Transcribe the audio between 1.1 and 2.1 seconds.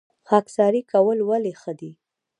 ولې ښه دي؟